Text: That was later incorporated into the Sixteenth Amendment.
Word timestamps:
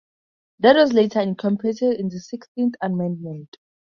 That 0.61 0.77
was 0.77 0.93
later 0.93 1.19
incorporated 1.19 1.99
into 1.99 2.15
the 2.15 2.21
Sixteenth 2.21 2.73
Amendment. 2.81 3.55